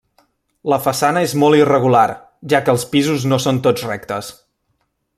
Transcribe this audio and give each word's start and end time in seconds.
La 0.71 0.79
façana 0.85 1.21
és 1.27 1.35
molt 1.43 1.59
irregular, 1.59 2.07
ja 2.55 2.63
que 2.65 2.75
els 2.75 2.89
pisos 2.97 3.31
no 3.33 3.43
són 3.47 3.61
tots 3.69 3.89
rectes. 3.93 4.35